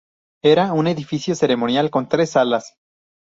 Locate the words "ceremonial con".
1.35-2.09